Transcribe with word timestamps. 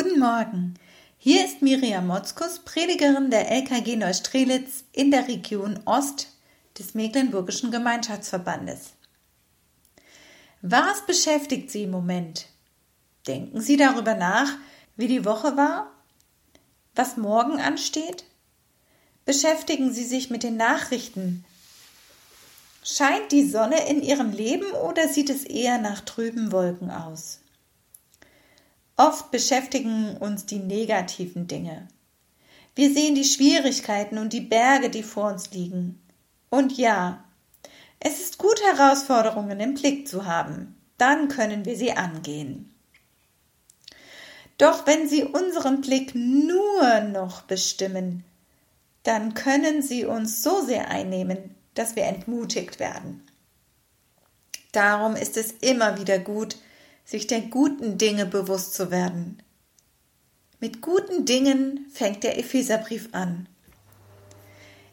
Guten 0.00 0.20
Morgen. 0.20 0.74
Hier 1.16 1.44
ist 1.44 1.60
Miriam 1.60 2.06
Motzkus, 2.06 2.60
Predigerin 2.60 3.32
der 3.32 3.50
LKG 3.50 3.96
Neustrelitz 3.96 4.84
in 4.92 5.10
der 5.10 5.26
Region 5.26 5.80
Ost 5.86 6.28
des 6.78 6.94
Mecklenburgischen 6.94 7.72
Gemeinschaftsverbandes. 7.72 8.92
Was 10.62 11.04
beschäftigt 11.04 11.72
Sie 11.72 11.82
im 11.82 11.90
Moment? 11.90 12.46
Denken 13.26 13.60
Sie 13.60 13.76
darüber 13.76 14.14
nach, 14.14 14.48
wie 14.94 15.08
die 15.08 15.24
Woche 15.24 15.56
war? 15.56 15.90
Was 16.94 17.16
morgen 17.16 17.58
ansteht? 17.58 18.22
Beschäftigen 19.24 19.92
Sie 19.92 20.04
sich 20.04 20.30
mit 20.30 20.44
den 20.44 20.56
Nachrichten? 20.56 21.44
Scheint 22.84 23.32
die 23.32 23.48
Sonne 23.48 23.88
in 23.88 24.00
Ihrem 24.04 24.30
Leben 24.30 24.70
oder 24.70 25.08
sieht 25.08 25.28
es 25.28 25.42
eher 25.42 25.78
nach 25.78 26.02
trüben 26.02 26.52
Wolken 26.52 26.92
aus? 26.92 27.40
Oft 28.98 29.30
beschäftigen 29.30 30.16
uns 30.16 30.44
die 30.44 30.58
negativen 30.58 31.46
Dinge. 31.46 31.86
Wir 32.74 32.92
sehen 32.92 33.14
die 33.14 33.24
Schwierigkeiten 33.24 34.18
und 34.18 34.32
die 34.32 34.40
Berge, 34.40 34.90
die 34.90 35.04
vor 35.04 35.30
uns 35.30 35.52
liegen. 35.52 36.00
Und 36.50 36.76
ja, 36.76 37.22
es 38.00 38.20
ist 38.20 38.38
gut, 38.38 38.60
Herausforderungen 38.60 39.60
im 39.60 39.74
Blick 39.74 40.08
zu 40.08 40.26
haben. 40.26 40.76
Dann 40.98 41.28
können 41.28 41.64
wir 41.64 41.76
sie 41.76 41.92
angehen. 41.92 42.74
Doch 44.58 44.84
wenn 44.88 45.08
sie 45.08 45.22
unseren 45.22 45.80
Blick 45.80 46.16
nur 46.16 47.00
noch 47.12 47.42
bestimmen, 47.42 48.24
dann 49.04 49.34
können 49.34 49.80
sie 49.80 50.06
uns 50.06 50.42
so 50.42 50.60
sehr 50.64 50.90
einnehmen, 50.90 51.54
dass 51.74 51.94
wir 51.94 52.02
entmutigt 52.02 52.80
werden. 52.80 53.22
Darum 54.72 55.14
ist 55.14 55.36
es 55.36 55.52
immer 55.52 56.00
wieder 56.00 56.18
gut, 56.18 56.56
sich 57.08 57.26
der 57.26 57.40
guten 57.40 57.96
Dinge 57.96 58.26
bewusst 58.26 58.74
zu 58.74 58.90
werden. 58.90 59.42
Mit 60.60 60.82
guten 60.82 61.24
Dingen 61.24 61.86
fängt 61.90 62.22
der 62.22 62.38
Epheserbrief 62.38 63.08
an. 63.12 63.48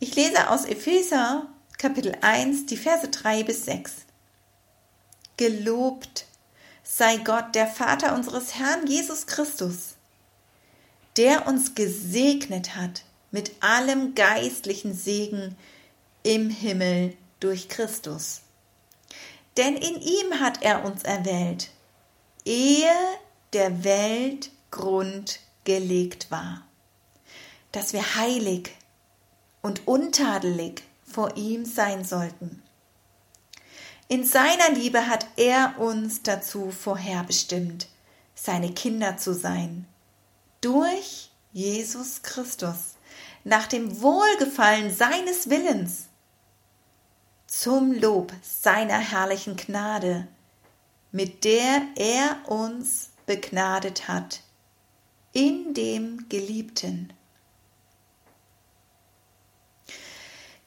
Ich 0.00 0.16
lese 0.16 0.48
aus 0.48 0.64
Epheser 0.64 1.46
Kapitel 1.76 2.16
1 2.22 2.64
die 2.64 2.78
Verse 2.78 3.06
3 3.08 3.42
bis 3.42 3.66
6. 3.66 3.92
Gelobt 5.36 6.24
sei 6.82 7.18
Gott, 7.18 7.54
der 7.54 7.66
Vater 7.66 8.14
unseres 8.14 8.54
Herrn 8.54 8.86
Jesus 8.86 9.26
Christus, 9.26 9.96
der 11.18 11.46
uns 11.46 11.74
gesegnet 11.74 12.74
hat 12.74 13.04
mit 13.30 13.52
allem 13.60 14.14
geistlichen 14.14 14.94
Segen 14.94 15.56
im 16.22 16.48
Himmel 16.48 17.14
durch 17.38 17.68
Christus. 17.68 18.40
Denn 19.58 19.76
in 19.76 20.00
ihm 20.00 20.40
hat 20.40 20.62
er 20.62 20.84
uns 20.84 21.02
erwählt, 21.02 21.70
ehe 22.48 22.96
der 23.52 23.84
Welt 23.84 24.50
Grund 24.70 25.40
gelegt 25.64 26.30
war, 26.30 26.62
dass 27.72 27.92
wir 27.92 28.16
heilig 28.16 28.74
und 29.60 29.86
untadelig 29.86 30.82
vor 31.04 31.36
ihm 31.36 31.66
sein 31.66 32.04
sollten. 32.04 32.62
In 34.08 34.24
seiner 34.24 34.70
Liebe 34.70 35.06
hat 35.06 35.26
er 35.36 35.74
uns 35.78 36.22
dazu 36.22 36.70
vorherbestimmt, 36.70 37.86
seine 38.34 38.72
Kinder 38.72 39.18
zu 39.18 39.34
sein, 39.34 39.86
durch 40.62 41.30
Jesus 41.52 42.22
Christus, 42.22 42.94
nach 43.44 43.66
dem 43.66 44.00
Wohlgefallen 44.00 44.94
seines 44.94 45.50
Willens, 45.50 46.06
zum 47.46 47.92
Lob 47.92 48.32
seiner 48.42 48.98
herrlichen 48.98 49.56
Gnade, 49.56 50.28
mit 51.12 51.44
der 51.44 51.82
er 51.96 52.38
uns 52.46 53.10
begnadet 53.26 54.08
hat, 54.08 54.42
in 55.32 55.74
dem 55.74 56.28
Geliebten. 56.28 57.12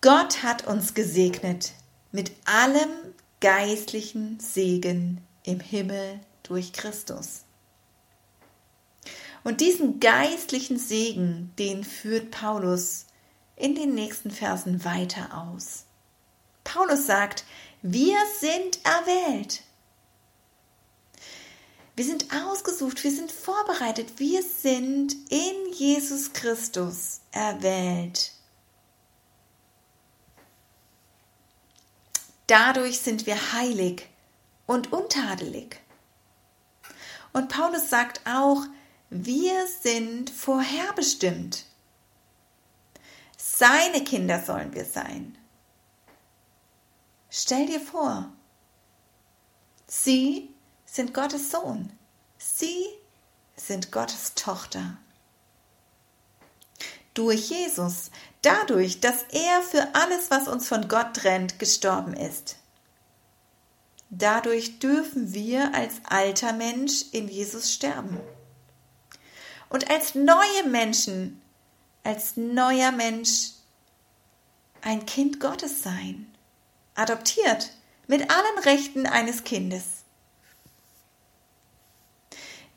Gott 0.00 0.42
hat 0.42 0.66
uns 0.66 0.94
gesegnet 0.94 1.72
mit 2.12 2.32
allem 2.44 2.90
geistlichen 3.40 4.38
Segen 4.38 5.20
im 5.44 5.60
Himmel 5.60 6.20
durch 6.42 6.72
Christus. 6.72 7.44
Und 9.44 9.60
diesen 9.60 10.00
geistlichen 10.00 10.78
Segen, 10.78 11.52
den 11.58 11.84
führt 11.84 12.30
Paulus 12.30 13.06
in 13.56 13.74
den 13.74 13.94
nächsten 13.94 14.30
Versen 14.30 14.84
weiter 14.84 15.36
aus. 15.36 15.84
Paulus 16.64 17.06
sagt, 17.06 17.44
wir 17.82 18.16
sind 18.40 18.80
erwählt. 18.84 19.62
Wir 21.96 22.04
sind 22.04 22.26
ausgesucht, 22.34 23.04
wir 23.04 23.12
sind 23.12 23.30
vorbereitet, 23.30 24.18
wir 24.18 24.42
sind 24.42 25.14
in 25.30 25.72
Jesus 25.72 26.32
Christus 26.32 27.20
erwählt. 27.30 28.32
Dadurch 32.48 33.00
sind 33.00 33.26
wir 33.26 33.52
heilig 33.52 34.08
und 34.66 34.92
untadelig. 34.92 35.80
Und 37.32 37.48
Paulus 37.48 37.90
sagt 37.90 38.20
auch, 38.26 38.64
wir 39.10 39.66
sind 39.66 40.30
vorherbestimmt. 40.30 41.64
Seine 43.36 44.02
Kinder 44.02 44.42
sollen 44.42 44.74
wir 44.74 44.84
sein. 44.84 45.38
Stell 47.30 47.66
dir 47.66 47.80
vor, 47.80 48.32
sie 49.86 50.53
sind 50.94 51.12
Gottes 51.12 51.50
Sohn. 51.50 51.90
Sie 52.38 52.86
sind 53.56 53.90
Gottes 53.90 54.34
Tochter. 54.34 54.96
Durch 57.14 57.50
Jesus, 57.50 58.12
dadurch, 58.42 59.00
dass 59.00 59.24
er 59.32 59.60
für 59.62 59.88
alles, 59.94 60.30
was 60.30 60.46
uns 60.46 60.68
von 60.68 60.86
Gott 60.86 61.14
trennt, 61.14 61.58
gestorben 61.58 62.14
ist. 62.14 62.58
Dadurch 64.10 64.78
dürfen 64.78 65.34
wir 65.34 65.74
als 65.74 65.94
alter 66.04 66.52
Mensch 66.52 67.06
in 67.10 67.26
Jesus 67.26 67.72
sterben. 67.72 68.20
Und 69.70 69.90
als 69.90 70.14
neue 70.14 70.68
Menschen, 70.68 71.42
als 72.04 72.36
neuer 72.36 72.92
Mensch 72.92 73.50
ein 74.80 75.06
Kind 75.06 75.40
Gottes 75.40 75.82
sein. 75.82 76.32
Adoptiert 76.94 77.72
mit 78.06 78.30
allen 78.30 78.58
Rechten 78.62 79.06
eines 79.08 79.42
Kindes. 79.42 80.03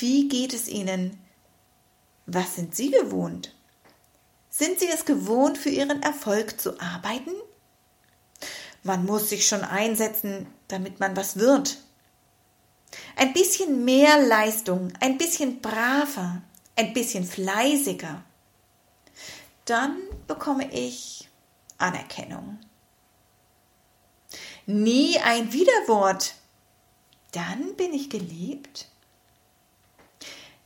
Wie 0.00 0.28
geht 0.28 0.54
es 0.54 0.66
Ihnen? 0.66 1.20
Was 2.24 2.54
sind 2.54 2.74
Sie 2.74 2.90
gewohnt? 2.90 3.54
Sind 4.48 4.80
Sie 4.80 4.88
es 4.88 5.04
gewohnt, 5.04 5.58
für 5.58 5.68
Ihren 5.68 6.02
Erfolg 6.02 6.58
zu 6.58 6.80
arbeiten? 6.80 7.32
Man 8.82 9.04
muss 9.04 9.28
sich 9.28 9.46
schon 9.46 9.62
einsetzen, 9.62 10.46
damit 10.68 11.00
man 11.00 11.16
was 11.16 11.38
wird. 11.38 11.76
Ein 13.14 13.34
bisschen 13.34 13.84
mehr 13.84 14.26
Leistung, 14.26 14.90
ein 15.00 15.18
bisschen 15.18 15.60
braver, 15.60 16.40
ein 16.76 16.94
bisschen 16.94 17.24
fleißiger. 17.24 18.24
Dann 19.66 19.98
bekomme 20.26 20.72
ich 20.72 21.28
Anerkennung. 21.76 22.58
Nie 24.64 25.18
ein 25.18 25.52
Widerwort. 25.52 26.36
Dann 27.32 27.76
bin 27.76 27.92
ich 27.92 28.08
geliebt. 28.08 28.88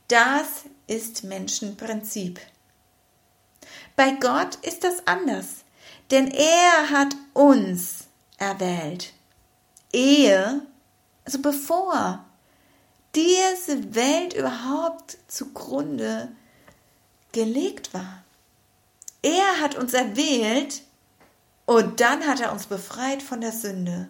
Das 0.07 0.65
ist 0.87 1.23
Menschenprinzip. 1.23 2.39
Bei 3.95 4.11
Gott 4.11 4.55
ist 4.61 4.83
das 4.83 5.07
anders, 5.07 5.63
denn 6.11 6.27
er 6.27 6.89
hat 6.91 7.15
uns 7.33 8.05
erwählt. 8.37 9.13
Ehe, 9.91 10.61
also 11.23 11.41
bevor 11.41 12.23
diese 13.15 13.95
Welt 13.95 14.33
überhaupt 14.33 15.17
zugrunde 15.27 16.31
gelegt 17.31 17.93
war. 17.93 18.23
Er 19.21 19.61
hat 19.61 19.75
uns 19.75 19.93
erwählt 19.93 20.83
und 21.65 21.99
dann 21.99 22.27
hat 22.27 22.41
er 22.41 22.51
uns 22.51 22.67
befreit 22.67 23.23
von 23.23 23.41
der 23.41 23.53
Sünde. 23.53 24.09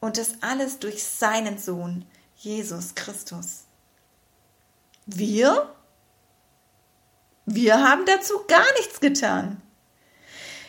Und 0.00 0.16
das 0.16 0.34
alles 0.40 0.78
durch 0.78 1.04
seinen 1.04 1.58
Sohn, 1.58 2.06
Jesus 2.36 2.94
Christus. 2.94 3.64
Wir? 5.10 5.74
Wir 7.46 7.82
haben 7.82 8.04
dazu 8.04 8.44
gar 8.46 8.72
nichts 8.74 9.00
getan. 9.00 9.62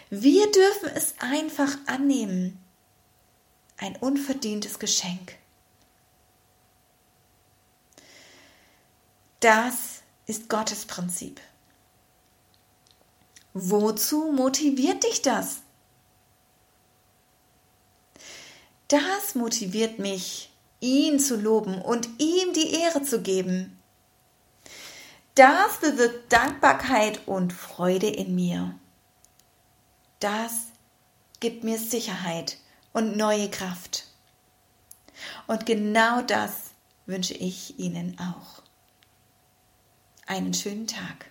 Wir 0.10 0.50
dürfen 0.50 0.90
es 0.96 1.14
einfach 1.20 1.78
annehmen. 1.88 2.58
Ein 3.76 3.98
unverdientes 3.98 4.80
Geschenk. 4.80 5.36
Das 9.42 10.04
ist 10.26 10.48
Gottes 10.48 10.86
Prinzip. 10.86 11.42
Wozu 13.54 14.32
motiviert 14.32 15.04
dich 15.04 15.22
das? 15.22 15.58
Das 18.88 19.36
motiviert 19.36 20.00
mich, 20.00 20.50
ihn 20.80 21.20
zu 21.20 21.36
loben 21.36 21.82
und 21.82 22.08
ihm 22.20 22.54
die 22.54 22.72
Ehre 22.72 23.04
zu 23.04 23.22
geben. 23.22 23.79
Das 25.36 25.78
bewirkt 25.80 26.32
Dankbarkeit 26.32 27.28
und 27.28 27.54
Freude 27.54 28.08
in 28.08 28.36
mir. 28.36 28.76
Das 30.20 30.68
gibt 31.40 31.64
mir 31.64 31.78
Sicherheit 31.78 32.58
und 32.92 33.16
neue 33.16 33.50
Kraft. 33.50 34.06
Und 35.48 35.66
genau 35.66 36.22
das 36.22 36.72
wünsche 37.06 37.34
ich 37.34 37.80
Ihnen 37.80 38.18
auch. 38.20 38.62
Einen 40.28 40.54
schönen 40.54 40.88
Tag. 40.88 41.29